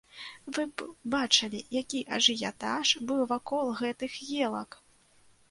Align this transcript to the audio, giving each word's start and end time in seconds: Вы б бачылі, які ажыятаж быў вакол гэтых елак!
Вы 0.57 0.63
б 0.77 0.85
бачылі, 1.15 1.59
які 1.81 1.99
ажыятаж 2.17 2.95
быў 3.11 3.21
вакол 3.35 3.65
гэтых 3.83 4.19
елак! 4.49 4.81